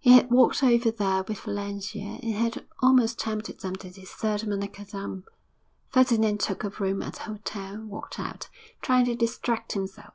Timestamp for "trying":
8.82-9.04